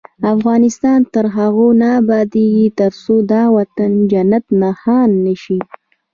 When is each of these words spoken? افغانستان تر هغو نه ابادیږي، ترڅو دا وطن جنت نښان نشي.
افغانستان 0.33 0.99
تر 1.13 1.25
هغو 1.35 1.67
نه 1.81 1.87
ابادیږي، 2.01 2.67
ترڅو 2.79 3.15
دا 3.31 3.43
وطن 3.55 3.91
جنت 4.11 4.45
نښان 4.61 5.09
نشي. 5.25 5.59